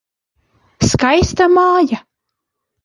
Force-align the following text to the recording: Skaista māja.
Skaista 0.93 1.49
māja. 1.59 2.05